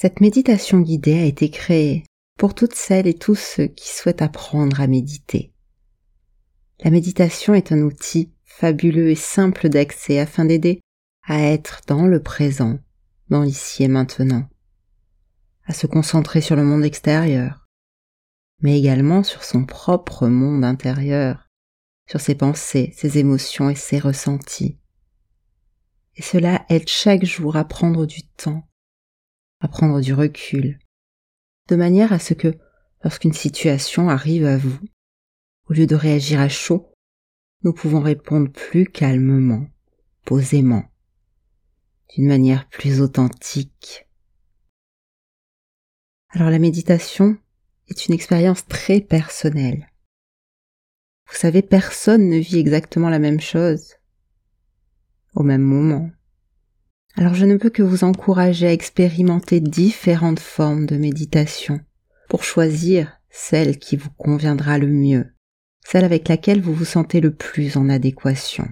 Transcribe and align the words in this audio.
Cette 0.00 0.20
méditation 0.20 0.78
guidée 0.78 1.18
a 1.18 1.24
été 1.24 1.50
créée 1.50 2.04
pour 2.38 2.54
toutes 2.54 2.76
celles 2.76 3.08
et 3.08 3.18
tous 3.18 3.34
ceux 3.34 3.66
qui 3.66 3.88
souhaitent 3.88 4.22
apprendre 4.22 4.80
à 4.80 4.86
méditer. 4.86 5.52
La 6.84 6.92
méditation 6.92 7.52
est 7.52 7.72
un 7.72 7.80
outil 7.80 8.32
fabuleux 8.44 9.10
et 9.10 9.16
simple 9.16 9.68
d'accès 9.68 10.20
afin 10.20 10.44
d'aider 10.44 10.80
à 11.26 11.42
être 11.42 11.80
dans 11.88 12.06
le 12.06 12.22
présent, 12.22 12.78
dans 13.28 13.42
l'ici 13.42 13.82
et 13.82 13.88
maintenant, 13.88 14.48
à 15.64 15.74
se 15.74 15.88
concentrer 15.88 16.42
sur 16.42 16.54
le 16.54 16.62
monde 16.62 16.84
extérieur, 16.84 17.66
mais 18.62 18.78
également 18.78 19.24
sur 19.24 19.42
son 19.42 19.64
propre 19.64 20.28
monde 20.28 20.62
intérieur, 20.62 21.48
sur 22.08 22.20
ses 22.20 22.36
pensées, 22.36 22.94
ses 22.96 23.18
émotions 23.18 23.68
et 23.68 23.74
ses 23.74 23.98
ressentis. 23.98 24.78
Et 26.14 26.22
cela 26.22 26.64
aide 26.68 26.88
chaque 26.88 27.24
jour 27.24 27.56
à 27.56 27.64
prendre 27.64 28.06
du 28.06 28.22
temps, 28.22 28.67
à 29.60 29.68
prendre 29.68 30.00
du 30.00 30.14
recul, 30.14 30.78
de 31.68 31.76
manière 31.76 32.12
à 32.12 32.18
ce 32.18 32.34
que, 32.34 32.56
lorsqu'une 33.02 33.32
situation 33.32 34.08
arrive 34.08 34.46
à 34.46 34.56
vous, 34.56 34.78
au 35.68 35.72
lieu 35.72 35.86
de 35.86 35.94
réagir 35.94 36.40
à 36.40 36.48
chaud, 36.48 36.92
nous 37.62 37.72
pouvons 37.72 38.00
répondre 38.00 38.50
plus 38.50 38.86
calmement, 38.86 39.66
posément, 40.24 40.84
d'une 42.14 42.28
manière 42.28 42.68
plus 42.68 43.00
authentique. 43.00 44.06
Alors 46.30 46.50
la 46.50 46.58
méditation 46.58 47.36
est 47.88 48.06
une 48.06 48.14
expérience 48.14 48.66
très 48.66 49.00
personnelle. 49.00 49.90
Vous 51.28 51.36
savez, 51.36 51.62
personne 51.62 52.28
ne 52.28 52.38
vit 52.38 52.58
exactement 52.58 53.10
la 53.10 53.18
même 53.18 53.40
chose 53.40 53.98
au 55.34 55.42
même 55.42 55.62
moment. 55.62 56.10
Alors 57.18 57.34
je 57.34 57.46
ne 57.46 57.56
peux 57.56 57.68
que 57.68 57.82
vous 57.82 58.04
encourager 58.04 58.68
à 58.68 58.72
expérimenter 58.72 59.58
différentes 59.58 60.38
formes 60.38 60.86
de 60.86 60.96
méditation 60.96 61.80
pour 62.28 62.44
choisir 62.44 63.12
celle 63.28 63.80
qui 63.80 63.96
vous 63.96 64.10
conviendra 64.10 64.78
le 64.78 64.86
mieux, 64.86 65.26
celle 65.84 66.04
avec 66.04 66.28
laquelle 66.28 66.60
vous 66.60 66.72
vous 66.72 66.84
sentez 66.84 67.20
le 67.20 67.34
plus 67.34 67.76
en 67.76 67.88
adéquation. 67.88 68.68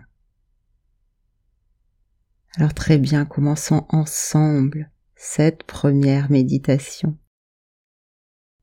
Alors 2.56 2.72
très 2.72 2.98
bien, 2.98 3.24
commençons 3.24 3.84
ensemble 3.88 4.92
cette 5.16 5.64
première 5.64 6.30
méditation. 6.30 7.18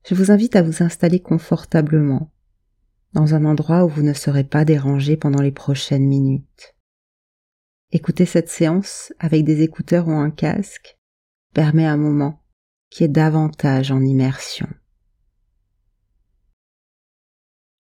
Je 0.08 0.14
vous 0.14 0.30
invite 0.30 0.56
à 0.56 0.62
vous 0.62 0.82
installer 0.82 1.20
confortablement 1.20 2.32
dans 3.12 3.34
un 3.34 3.44
endroit 3.44 3.84
où 3.84 3.88
vous 3.90 4.02
ne 4.02 4.14
serez 4.14 4.44
pas 4.44 4.64
dérangé 4.64 5.18
pendant 5.18 5.42
les 5.42 5.52
prochaines 5.52 6.06
minutes. 6.06 6.73
Écouter 7.92 8.26
cette 8.26 8.48
séance 8.48 9.12
avec 9.18 9.44
des 9.44 9.62
écouteurs 9.62 10.08
ou 10.08 10.12
un 10.12 10.30
casque 10.30 10.98
permet 11.52 11.86
un 11.86 11.96
moment 11.96 12.44
qui 12.90 13.04
est 13.04 13.08
davantage 13.08 13.90
en 13.90 14.02
immersion. 14.02 14.68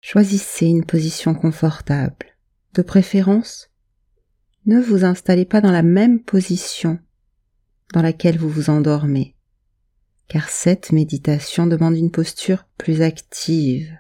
Choisissez 0.02 0.66
une 0.66 0.86
position 0.86 1.36
confortable. 1.36 2.38
De 2.74 2.82
préférence, 2.82 3.70
ne 4.66 4.80
vous 4.80 5.04
installez 5.04 5.46
pas 5.46 5.62
dans 5.62 5.72
la 5.72 5.84
même 5.84 6.22
position 6.22 7.00
dans 7.94 8.02
laquelle 8.02 8.38
vous 8.38 8.50
vous 8.50 8.70
endormez, 8.70 9.36
car 10.28 10.50
cette 10.50 10.92
méditation 10.92 11.66
demande 11.66 11.98
une 11.98 12.12
posture 12.12 12.66
plus 12.78 13.02
active. 13.02 13.92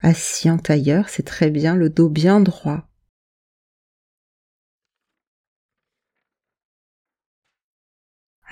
Assis 0.00 0.50
en 0.50 0.58
tailleur, 0.58 1.08
c'est 1.08 1.24
très 1.24 1.50
bien, 1.50 1.76
le 1.76 1.90
dos 1.90 2.08
bien 2.08 2.40
droit, 2.40 2.88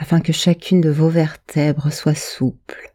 afin 0.02 0.20
que 0.20 0.32
chacune 0.32 0.80
de 0.80 0.90
vos 0.90 1.08
vertèbres 1.08 1.92
soit 1.92 2.16
souple, 2.16 2.92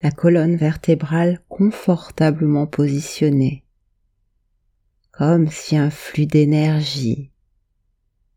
la 0.00 0.12
colonne 0.12 0.54
vertébrale 0.54 1.40
confortablement 1.48 2.68
positionnée, 2.68 3.64
comme 5.10 5.48
si 5.48 5.76
un 5.76 5.90
flux 5.90 6.26
d'énergie 6.26 7.32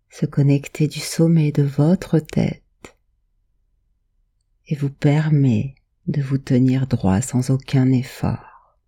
se 0.09 0.25
connectait 0.25 0.87
du 0.87 0.99
sommet 0.99 1.51
de 1.51 1.61
votre 1.61 2.17
tête 2.17 2.97
et 4.65 4.75
vous 4.75 4.89
permet 4.89 5.75
de 6.07 6.23
vous 6.23 6.39
tenir 6.39 6.87
droit 6.87 7.21
sans 7.21 7.51
aucun 7.51 7.91
effort. 7.91 8.79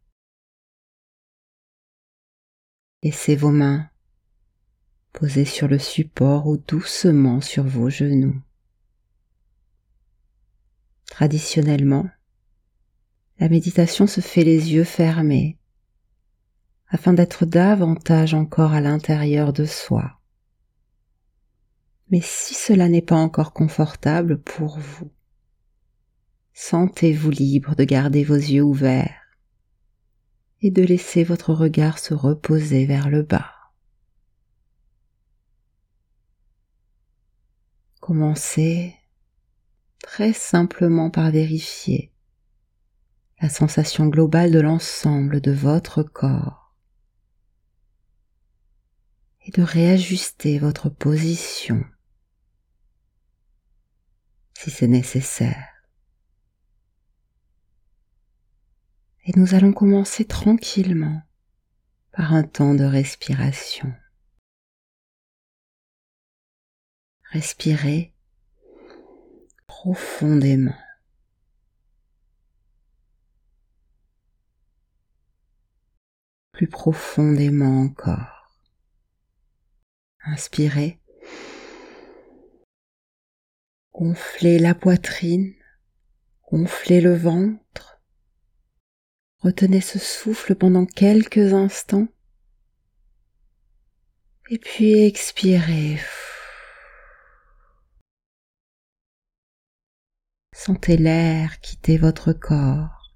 Laissez 3.04 3.36
vos 3.36 3.52
mains 3.52 3.88
posées 5.14 5.46
sur 5.46 5.68
le 5.68 5.78
support 5.78 6.48
ou 6.48 6.58
doucement 6.58 7.40
sur 7.40 7.64
vos 7.64 7.92
genoux. 7.92 8.42
Traditionnellement, 11.10 12.10
la 13.40 13.50
méditation 13.50 14.08
se 14.08 14.22
fait 14.22 14.44
les 14.44 14.74
yeux 14.74 14.84
fermés 14.84 15.58
afin 16.90 17.14
d'être 17.14 17.46
davantage 17.46 18.34
encore 18.34 18.74
à 18.74 18.82
l'intérieur 18.82 19.54
de 19.54 19.66
soi. 19.66 20.20
Mais 22.10 22.22
si 22.22 22.54
cela 22.54 22.88
n'est 22.88 23.02
pas 23.02 23.18
encore 23.18 23.52
confortable 23.52 24.42
pour 24.42 24.80
vous, 24.80 25.12
sentez-vous 26.54 27.30
libre 27.30 27.76
de 27.76 27.84
garder 27.84 28.24
vos 28.24 28.36
yeux 28.36 28.64
ouverts 28.64 29.22
et 30.62 30.72
de 30.72 30.82
laisser 30.82 31.24
votre 31.24 31.54
regard 31.54 32.00
se 32.00 32.14
reposer 32.14 32.86
vers 32.86 33.10
le 33.10 33.24
bas. 33.24 33.54
Commencez 38.00 38.96
très 40.08 40.32
simplement 40.32 41.10
par 41.10 41.32
vérifier 41.32 42.14
la 43.42 43.50
sensation 43.50 44.08
globale 44.08 44.52
de 44.52 44.62
l'ensemble 44.62 45.42
de 45.42 45.52
votre 45.52 46.02
corps 46.02 46.74
et 49.42 49.52
de 49.52 49.62
réajuster 49.62 50.60
votre 50.60 50.88
position 50.88 51.84
si 54.54 54.72
c'est 54.72 54.88
nécessaire. 54.88 55.68
Et 59.26 59.34
nous 59.36 59.56
allons 59.56 59.74
commencer 59.74 60.24
tranquillement 60.24 61.22
par 62.14 62.34
un 62.34 62.44
temps 62.44 62.76
de 62.76 62.86
respiration. 62.86 63.94
Respirez 67.34 68.17
profondément. 69.80 70.76
Plus 76.52 76.68
profondément 76.68 77.84
encore. 77.84 78.58
Inspirez. 80.26 81.00
Gonflez 83.94 84.58
la 84.58 84.74
poitrine, 84.74 85.54
gonflez 86.52 87.00
le 87.00 87.16
ventre. 87.16 88.02
Retenez 89.38 89.82
ce 89.82 90.00
souffle 90.00 90.56
pendant 90.56 90.88
quelques 90.88 91.54
instants. 91.54 92.08
Et 94.50 94.58
puis 94.58 95.06
expirez. 95.06 96.00
Sentez 100.60 100.98
l'air 100.98 101.60
quitter 101.62 102.00
votre 102.00 102.34
corps 102.34 103.14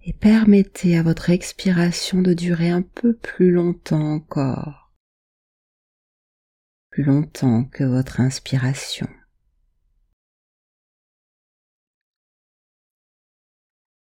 et 0.00 0.14
permettez 0.14 0.96
à 0.96 1.02
votre 1.02 1.28
expiration 1.28 2.22
de 2.22 2.32
durer 2.32 2.70
un 2.70 2.80
peu 2.80 3.14
plus 3.14 3.52
longtemps 3.52 4.14
encore, 4.14 4.90
plus 6.88 7.04
longtemps 7.04 7.64
que 7.64 7.84
votre 7.84 8.20
inspiration. 8.20 9.06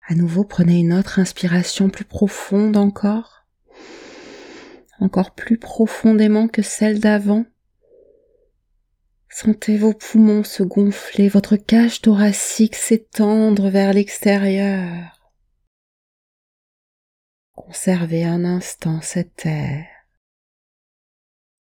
À 0.08 0.16
nouveau, 0.16 0.46
prenez 0.46 0.80
une 0.80 0.94
autre 0.94 1.20
inspiration 1.20 1.92
plus 1.92 2.06
profonde 2.06 2.76
encore, 2.76 3.46
encore 5.00 5.36
plus 5.36 5.60
profondément 5.60 6.48
que 6.48 6.64
celle 6.64 7.00
d'avant. 7.00 7.46
Sentez 9.38 9.78
vos 9.78 9.94
poumons 9.94 10.46
se 10.46 10.64
gonfler, 10.64 11.28
votre 11.28 11.58
cage 11.58 12.00
thoracique 12.00 12.76
s'étendre 12.76 13.68
vers 13.68 13.92
l'extérieur. 13.92 15.30
Conservez 17.52 18.24
un 18.24 18.46
instant 18.46 19.02
cet 19.02 19.46
air 19.46 19.88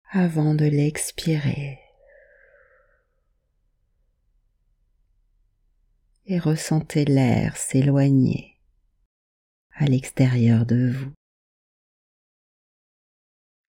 avant 0.09 0.55
de 0.55 0.65
l'expirer. 0.65 1.79
Et 6.25 6.39
ressentez 6.39 7.05
l'air 7.05 7.57
s'éloigner 7.57 8.59
à 9.73 9.85
l'extérieur 9.85 10.65
de 10.65 10.89
vous. 10.89 11.13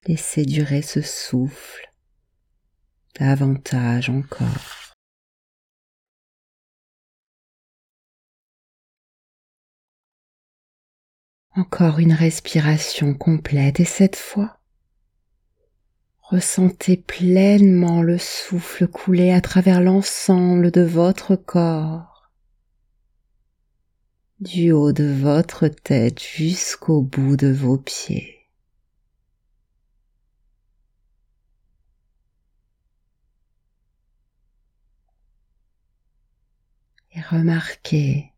Laissez 0.06 0.46
durer 0.46 0.80
ce 0.80 1.02
souffle 1.02 1.91
davantage 3.18 4.10
encore. 4.10 4.82
Encore 11.54 11.98
une 11.98 12.14
respiration 12.14 13.12
complète 13.12 13.78
et 13.78 13.84
cette 13.84 14.16
fois, 14.16 14.58
ressentez 16.22 16.96
pleinement 16.96 18.00
le 18.00 18.16
souffle 18.16 18.88
couler 18.88 19.32
à 19.32 19.42
travers 19.42 19.82
l'ensemble 19.82 20.70
de 20.70 20.80
votre 20.80 21.36
corps, 21.36 22.30
du 24.40 24.72
haut 24.72 24.92
de 24.92 25.12
votre 25.12 25.68
tête 25.68 26.22
jusqu'au 26.22 27.02
bout 27.02 27.36
de 27.36 27.52
vos 27.52 27.76
pieds. 27.76 28.41
Remarquez 37.30 38.32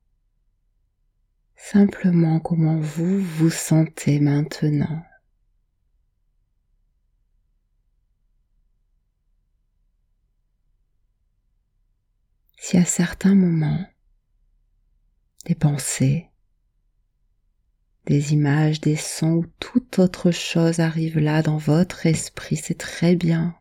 simplement 1.57 2.41
comment 2.41 2.79
vous 2.79 3.21
vous 3.21 3.51
sentez 3.51 4.21
maintenant. 4.21 5.03
Si 12.59 12.77
à 12.77 12.85
certains 12.85 13.35
moments, 13.35 13.85
des 15.47 15.55
pensées, 15.55 16.31
des 18.07 18.33
images, 18.33 18.81
des 18.81 18.97
sons 18.97 19.33
ou 19.33 19.47
toute 19.61 19.99
autre 19.99 20.31
chose 20.31 20.81
arrive 20.81 21.19
là 21.19 21.43
dans 21.43 21.57
votre 21.57 22.07
esprit, 22.07 22.57
c'est 22.57 22.79
très 22.79 23.17
bien. 23.17 23.55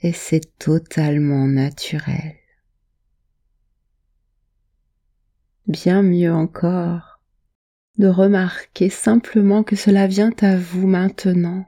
Et 0.00 0.12
c'est 0.12 0.56
totalement 0.58 1.46
naturel. 1.46 2.39
Bien 5.66 6.02
mieux 6.02 6.32
encore, 6.32 7.20
de 7.98 8.06
remarquer 8.08 8.90
simplement 8.90 9.62
que 9.62 9.76
cela 9.76 10.06
vient 10.06 10.32
à 10.40 10.56
vous 10.56 10.86
maintenant. 10.86 11.66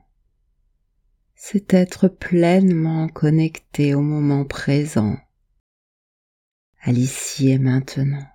C'est 1.35 1.75
être 1.75 2.09
pleinement 2.09 3.09
connecté 3.09 3.95
au 3.95 4.01
moment 4.01 4.45
présent, 4.45 5.17
à 6.81 6.93
l'ici 6.93 7.51
et 7.51 7.59
maintenant. 7.59 8.27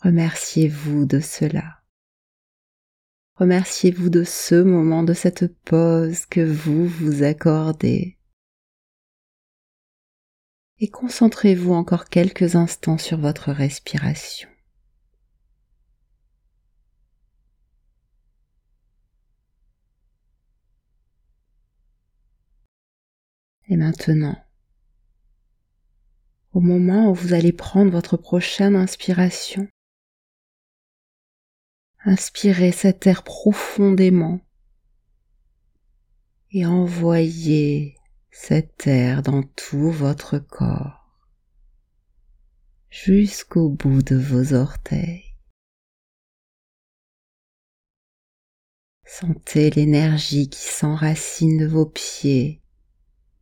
Remerciez-vous 0.00 1.06
de 1.06 1.20
cela. 1.20 1.82
Remerciez-vous 3.36 4.10
de 4.10 4.24
ce 4.24 4.56
moment, 4.62 5.02
de 5.02 5.14
cette 5.14 5.56
pause 5.64 6.26
que 6.26 6.40
vous 6.40 6.86
vous 6.86 7.22
accordez 7.22 8.18
et 10.82 10.88
concentrez-vous 10.88 11.72
encore 11.74 12.08
quelques 12.08 12.56
instants 12.56 12.98
sur 12.98 13.16
votre 13.16 13.52
respiration. 13.52 14.48
Et 23.68 23.76
maintenant, 23.76 24.36
au 26.50 26.58
moment 26.58 27.12
où 27.12 27.14
vous 27.14 27.32
allez 27.32 27.52
prendre 27.52 27.92
votre 27.92 28.16
prochaine 28.16 28.74
inspiration, 28.74 29.68
inspirez 32.04 32.72
cet 32.72 33.06
air 33.06 33.22
profondément 33.22 34.40
et 36.50 36.66
envoyez 36.66 38.01
cet 38.34 38.86
air 38.86 39.22
dans 39.22 39.42
tout 39.42 39.90
votre 39.90 40.38
corps, 40.38 41.06
jusqu'au 42.88 43.68
bout 43.68 44.02
de 44.02 44.16
vos 44.16 44.54
orteils. 44.54 45.36
Sentez 49.04 49.68
l'énergie 49.68 50.48
qui 50.48 50.66
s'enracine 50.66 51.58
de 51.58 51.66
vos 51.66 51.84
pieds 51.84 52.62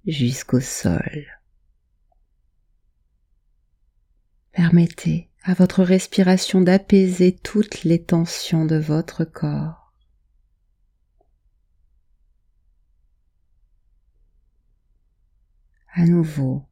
jusqu'au 0.04 0.60
sol. 0.60 1.24
Permettez 4.50 5.30
à 5.44 5.54
votre 5.54 5.84
respiration 5.84 6.60
d'apaiser 6.60 7.36
toutes 7.36 7.84
les 7.84 8.02
tensions 8.02 8.66
de 8.66 8.76
votre 8.76 9.24
corps. 9.24 9.79
À 15.92 16.04
nouveau. 16.04 16.64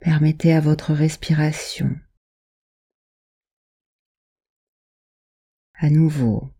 Permettez 0.00 0.52
à 0.52 0.60
votre 0.60 0.92
respiration 0.92 1.96
à 5.84 5.90
nouveau. 5.90 6.50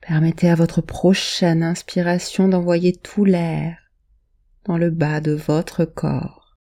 Permettez 0.00 0.48
à 0.48 0.54
votre 0.54 0.80
prochaine 0.80 1.62
inspiration 1.62 2.48
d'envoyer 2.48 2.96
tout 2.96 3.24
l'air 3.24 3.92
dans 4.64 4.78
le 4.78 4.90
bas 4.90 5.20
de 5.20 5.32
votre 5.32 5.84
corps, 5.84 6.56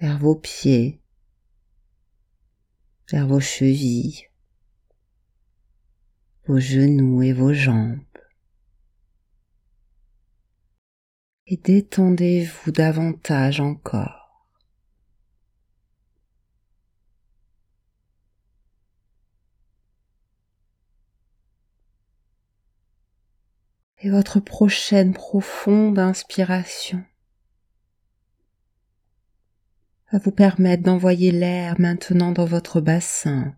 vers 0.00 0.18
vos 0.18 0.34
pieds, 0.34 1.00
vers 3.10 3.28
vos 3.28 3.40
chevilles, 3.40 4.28
vos 6.46 6.58
genoux 6.58 7.22
et 7.22 7.32
vos 7.32 7.52
jambes. 7.52 8.00
Et 11.46 11.56
détendez-vous 11.56 12.72
davantage 12.72 13.60
encore. 13.60 14.24
Et 23.98 24.10
votre 24.10 24.38
prochaine 24.38 25.14
profonde 25.14 25.98
inspiration 25.98 27.02
va 30.12 30.18
vous 30.18 30.30
permettre 30.30 30.82
d'envoyer 30.82 31.30
l'air 31.30 31.80
maintenant 31.80 32.32
dans 32.32 32.44
votre 32.44 32.82
bassin, 32.82 33.56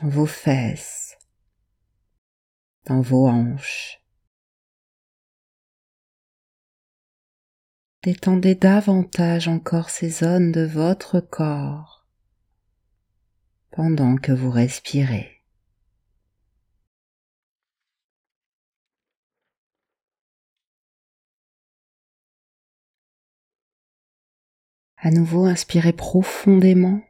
dans 0.00 0.08
vos 0.08 0.26
fesses, 0.26 1.16
dans 2.86 3.00
vos 3.00 3.28
hanches. 3.28 3.99
Détendez 8.02 8.54
davantage 8.54 9.46
encore 9.46 9.90
ces 9.90 10.08
zones 10.08 10.52
de 10.52 10.64
votre 10.64 11.20
corps 11.20 12.06
pendant 13.70 14.16
que 14.16 14.32
vous 14.32 14.50
respirez. 14.50 15.42
À 24.96 25.10
nouveau, 25.10 25.44
inspirez 25.44 25.92
profondément 25.92 27.02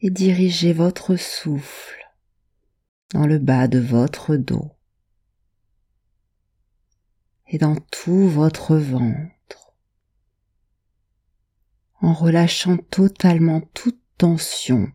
et 0.00 0.10
dirigez 0.10 0.72
votre 0.72 1.14
souffle 1.14 2.12
dans 3.12 3.26
le 3.26 3.38
bas 3.38 3.68
de 3.68 3.78
votre 3.78 4.34
dos 4.34 4.72
et 7.52 7.58
dans 7.58 7.74
tout 7.74 8.28
votre 8.28 8.76
ventre, 8.76 9.74
en 12.00 12.12
relâchant 12.12 12.76
totalement 12.76 13.60
toute 13.74 14.00
tension 14.18 14.92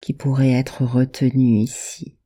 qui 0.00 0.14
pourrait 0.14 0.50
être 0.50 0.84
retenue 0.84 1.60
ici. 1.60 2.18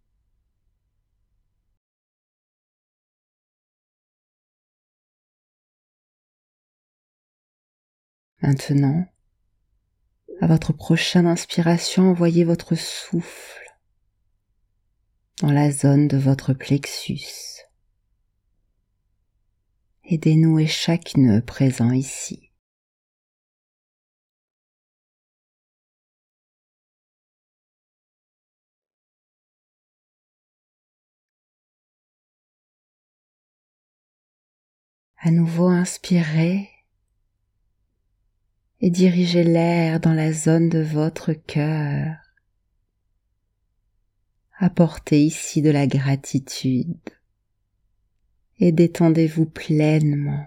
Maintenant, 8.41 9.07
à 10.41 10.47
votre 10.47 10.73
prochaine 10.73 11.27
inspiration, 11.27 12.11
envoyez 12.11 12.45
votre 12.45 12.75
souffle 12.77 13.79
dans 15.43 15.53
la 15.53 15.71
zone 15.71 16.09
de 16.09 16.17
votre 16.17 16.55
plexus 16.55 17.63
et 20.05 20.19
dénouer 20.19 20.67
chaque 20.67 21.17
nœud 21.17 21.43
présent 21.43 21.93
ici. 21.93 22.53
À 35.25 35.31
nouveau 35.31 35.69
inspirez 35.69 36.69
et 38.81 38.91
dirigez 38.91 39.45
l'air 39.45 40.01
dans 40.01 40.15
la 40.15 40.33
zone 40.33 40.69
de 40.69 40.81
votre 40.81 41.33
cœur. 41.33 42.17
Apportez 44.59 45.23
ici 45.23 45.63
de 45.63 45.71
la 45.71 45.87
gratitude 45.87 46.99
et 48.59 48.73
détendez-vous 48.73 49.47
pleinement. 49.47 50.47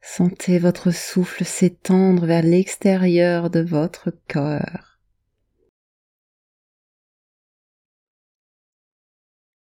Sentez 0.00 0.58
votre 0.58 0.90
souffle 0.90 1.44
s'étendre 1.44 2.26
vers 2.26 2.42
l'extérieur 2.42 3.50
de 3.50 3.60
votre 3.60 4.10
cœur. 4.26 4.98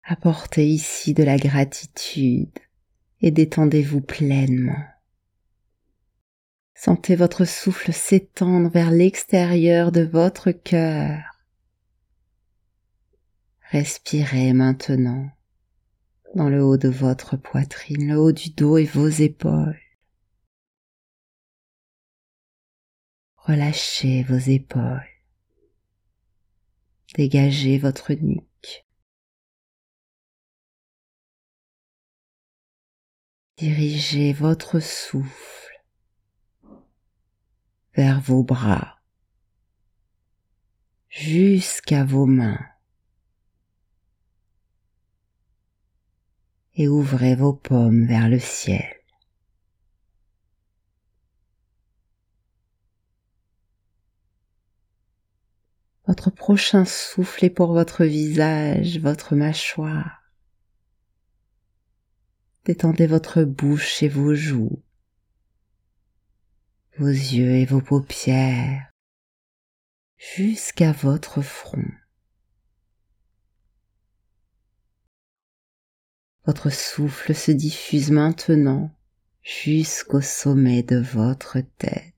Apportez 0.04 0.68
ici 0.68 1.14
de 1.14 1.24
la 1.24 1.38
gratitude 1.38 2.60
et 3.22 3.32
détendez-vous 3.32 4.02
pleinement. 4.02 4.84
Sentez 6.76 7.16
votre 7.16 7.46
souffle 7.46 7.92
s'étendre 7.92 8.70
vers 8.70 8.92
l'extérieur 8.92 9.92
de 9.92 10.02
votre 10.02 10.52
cœur. 10.52 11.24
Respirez 13.72 14.54
maintenant 14.54 15.32
dans 16.36 16.50
le 16.50 16.62
haut 16.64 16.78
de 16.78 16.90
votre 16.90 17.38
poitrine, 17.38 18.10
le 18.10 18.18
haut 18.20 18.32
du 18.34 18.50
dos 18.50 18.78
et 18.78 18.86
vos 18.86 19.08
épaules. 19.08 19.80
Relâchez 23.38 24.24
vos 24.24 24.38
épaules. 24.38 25.08
Dégagez 27.16 27.78
votre 27.78 28.14
nuque. 28.14 28.86
Dirigez 33.58 34.34
votre 34.34 34.82
souffle 34.82 35.82
vers 37.94 38.20
vos 38.20 38.44
bras 38.44 39.00
jusqu'à 41.08 42.04
vos 42.04 42.26
mains 42.26 42.75
et 46.76 46.88
ouvrez 46.88 47.36
vos 47.36 47.54
paumes 47.54 48.06
vers 48.06 48.30
le 48.30 48.40
ciel. 48.40 48.96
Votre 56.08 56.30
prochain 56.30 56.86
souffle 56.86 57.46
est 57.46 57.50
pour 57.50 57.74
votre 57.74 58.06
visage, 58.06 59.00
votre 59.00 59.36
mâchoire. 59.36 60.22
Détendez 62.66 63.08
votre 63.08 63.44
bouche 63.44 64.04
et 64.04 64.08
vos 64.08 64.36
joues, 64.36 64.84
vos 66.98 67.08
yeux 67.08 67.56
et 67.56 67.66
vos 67.66 67.82
paupières, 67.82 68.92
jusqu'à 70.18 70.92
votre 70.92 71.42
front. 71.42 71.86
Votre 76.46 76.70
souffle 76.70 77.34
se 77.34 77.52
diffuse 77.52 78.12
maintenant 78.12 78.92
jusqu'au 79.42 80.22
sommet 80.22 80.84
de 80.84 80.98
votre 80.98 81.60
tête. 81.80 82.14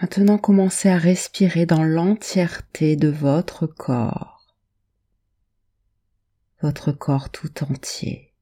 Maintenant 0.00 0.36
commencez 0.36 0.90
à 0.90 0.98
respirer 0.98 1.64
dans 1.64 1.84
l'entièreté 1.84 2.96
de 2.96 3.08
votre 3.08 3.66
corps, 3.66 4.54
votre 6.60 6.92
corps 6.92 7.30
tout 7.30 7.64
entier, 7.64 8.34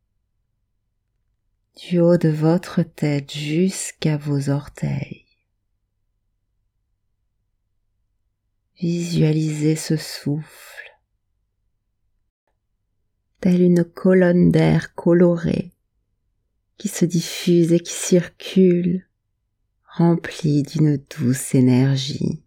du 1.77 2.01
haut 2.01 2.17
de 2.17 2.31
votre 2.31 2.83
tête 2.83 3.33
jusqu'à 3.33 4.17
vos 4.17 4.49
orteils. 4.49 5.32
Visualisez 8.77 9.77
ce 9.77 9.97
souffle, 9.97 10.99
telle 13.41 13.63
une 13.63 13.85
colonne 13.85 14.51
d'air 14.51 14.95
colorée 14.95 15.73
qui 16.79 16.89
se 16.89 17.05
diffuse 17.05 17.73
et 17.73 17.81
qui 17.81 17.93
circule 17.93 19.07
rempli 19.85 20.63
d'une 20.63 20.97
douce 20.97 21.55
énergie. 21.55 22.43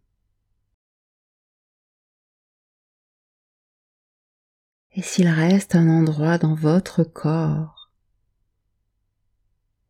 Et 4.91 5.01
s'il 5.01 5.27
reste 5.27 5.75
un 5.75 5.89
endroit 5.89 6.38
dans 6.38 6.55
votre 6.55 7.03
corps 7.03 7.91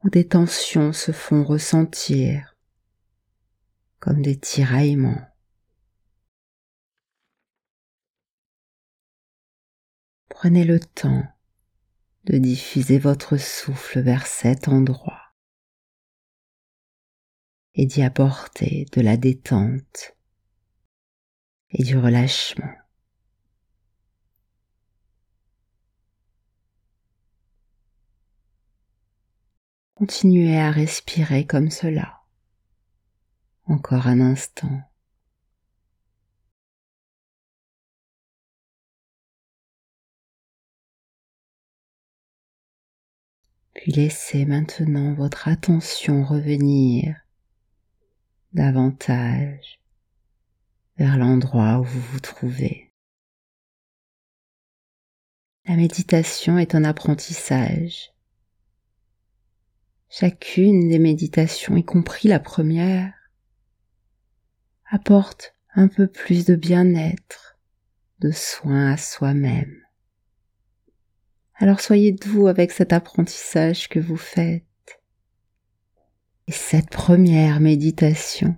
où 0.04 0.10
des 0.10 0.28
tensions 0.28 0.94
se 0.94 1.12
font 1.12 1.44
ressentir 1.44 2.56
comme 4.00 4.22
des 4.22 4.38
tiraillements, 4.38 5.28
prenez 10.46 10.64
le 10.64 10.80
temps 10.80 11.26
de 12.26 12.38
diffuser 12.38 13.00
votre 13.00 13.36
souffle 13.36 14.02
vers 14.02 14.28
cet 14.28 14.68
endroit 14.68 15.34
et 17.74 17.88
d'y 17.88 18.04
apporter 18.04 18.86
de 18.92 19.02
la 19.02 19.18
détente 19.18 20.16
et 21.72 21.82
du 21.82 21.98
relâchement. 21.98 22.72
Continuez 29.96 30.60
à 30.60 30.70
respirer 30.70 31.48
comme 31.48 31.72
cela. 31.72 32.22
Encore 33.64 34.06
un 34.06 34.22
instant. 34.22 34.84
Laissez 43.88 44.46
maintenant 44.46 45.14
votre 45.14 45.48
attention 45.48 46.24
revenir 46.24 47.18
davantage 48.52 49.80
vers 50.98 51.20
l'endroit 51.20 51.78
où 51.82 51.84
vous 51.84 52.02
vous 52.02 52.20
trouvez. 52.20 52.92
La 55.68 55.76
méditation 55.76 56.58
est 56.58 56.74
un 56.74 56.84
apprentissage. 56.84 58.12
Chacune 60.10 60.90
des 60.90 61.00
méditations, 61.00 61.78
y 61.78 61.84
compris 61.84 62.28
la 62.28 62.40
première, 62.40 63.14
apporte 64.90 65.54
un 65.76 65.90
peu 65.90 66.08
plus 66.08 66.46
de 66.46 66.56
bien-être, 66.56 67.60
de 68.20 68.32
soin 68.32 68.94
à 68.94 68.98
soi-même. 68.98 69.85
Alors 71.58 71.80
soyez 71.80 72.12
doux 72.12 72.48
avec 72.48 72.72
cet 72.72 72.92
apprentissage 72.92 73.88
que 73.88 74.00
vous 74.00 74.18
faites. 74.18 74.64
Et 76.48 76.52
cette 76.52 76.90
première 76.90 77.60
méditation 77.60 78.58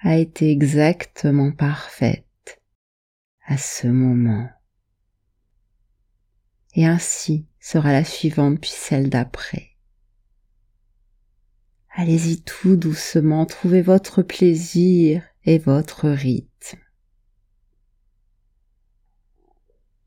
a 0.00 0.16
été 0.16 0.50
exactement 0.50 1.52
parfaite 1.52 2.60
à 3.46 3.56
ce 3.56 3.86
moment. 3.86 4.48
Et 6.74 6.86
ainsi 6.86 7.46
sera 7.60 7.92
la 7.92 8.04
suivante 8.04 8.60
puis 8.60 8.70
celle 8.70 9.10
d'après. 9.10 9.76
Allez-y 11.94 12.42
tout 12.42 12.76
doucement, 12.76 13.46
trouvez 13.46 13.82
votre 13.82 14.22
plaisir 14.22 15.24
et 15.44 15.58
votre 15.58 16.08
rythme. 16.08 16.78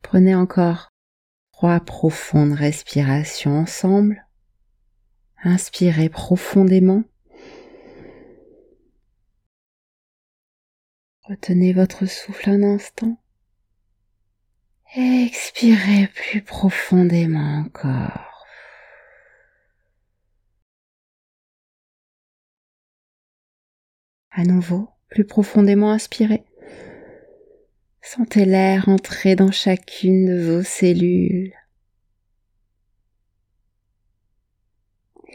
Prenez 0.01 0.35
encore 0.35 0.90
trois 1.61 1.79
profondes 1.79 2.53
respirations 2.53 3.59
ensemble. 3.59 4.25
Inspirez 5.43 6.09
profondément. 6.09 7.03
Retenez 11.21 11.71
votre 11.71 12.07
souffle 12.07 12.49
un 12.49 12.63
instant. 12.63 13.15
Expirez 14.95 16.07
plus 16.07 16.41
profondément 16.41 17.59
encore. 17.59 18.47
À 24.31 24.45
nouveau, 24.45 24.89
plus 25.09 25.25
profondément 25.25 25.91
inspirez. 25.91 26.43
Sentez 28.01 28.45
l'air 28.45 28.89
entrer 28.89 29.35
dans 29.35 29.51
chacune 29.51 30.25
de 30.25 30.41
vos 30.41 30.63
cellules. 30.63 31.53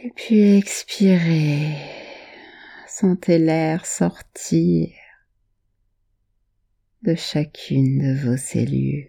Et 0.03 0.11
puis 0.11 0.57
expirez. 0.57 1.77
Sentez 2.89 3.39
l'air 3.39 3.87
sortir 3.87 4.91
de 7.03 7.15
chacune 7.15 7.99
de 7.99 8.21
vos 8.21 8.37
cellules. 8.37 9.09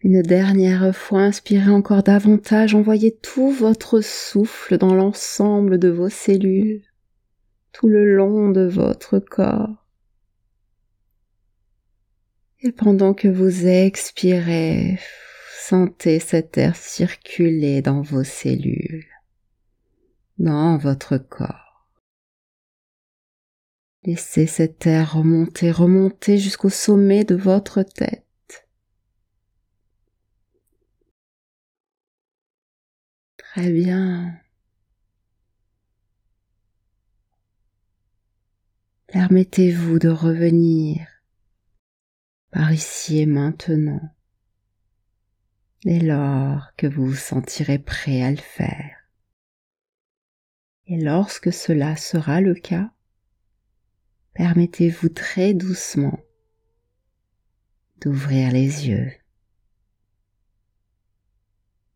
Une 0.00 0.20
dernière 0.20 0.94
fois, 0.94 1.22
inspirez 1.22 1.70
encore 1.70 2.02
davantage, 2.02 2.74
envoyez 2.74 3.16
tout 3.16 3.52
votre 3.52 4.00
souffle 4.00 4.78
dans 4.78 4.94
l'ensemble 4.94 5.78
de 5.78 5.88
vos 5.88 6.08
cellules 6.08 6.82
tout 7.72 7.88
le 7.88 8.16
long 8.16 8.50
de 8.50 8.66
votre 8.66 9.18
corps. 9.18 9.86
Et 12.60 12.70
pendant 12.70 13.14
que 13.14 13.28
vous 13.28 13.66
expirez, 13.66 14.98
sentez 15.58 16.20
cet 16.20 16.58
air 16.58 16.76
circuler 16.76 17.82
dans 17.82 18.02
vos 18.02 18.24
cellules, 18.24 19.06
dans 20.38 20.76
votre 20.76 21.18
corps. 21.18 21.72
Laissez 24.04 24.46
cet 24.46 24.86
air 24.86 25.14
remonter, 25.14 25.70
remonter 25.70 26.38
jusqu'au 26.38 26.70
sommet 26.70 27.24
de 27.24 27.36
votre 27.36 27.82
tête. 27.82 28.68
Très 33.36 33.70
bien. 33.70 34.41
Permettez-vous 39.22 40.00
de 40.00 40.08
revenir 40.08 41.06
par 42.50 42.72
ici 42.72 43.20
et 43.20 43.26
maintenant, 43.26 44.00
dès 45.84 46.00
lors 46.00 46.74
que 46.76 46.88
vous 46.88 47.06
vous 47.06 47.14
sentirez 47.14 47.78
prêt 47.78 48.20
à 48.24 48.32
le 48.32 48.36
faire. 48.36 48.96
Et 50.86 51.00
lorsque 51.00 51.52
cela 51.52 51.94
sera 51.94 52.40
le 52.40 52.56
cas, 52.56 52.90
permettez-vous 54.34 55.10
très 55.10 55.54
doucement 55.54 56.18
d'ouvrir 58.00 58.50
les 58.50 58.88
yeux. 58.88 59.12